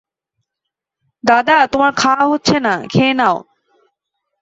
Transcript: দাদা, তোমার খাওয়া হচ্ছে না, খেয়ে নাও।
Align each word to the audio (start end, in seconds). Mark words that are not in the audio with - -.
দাদা, 1.23 1.57
তোমার 1.71 1.91
খাওয়া 1.95 2.25
হচ্ছে 2.27 2.55
না, 2.59 2.73
খেয়ে 2.89 3.13
নাও। 3.13 3.37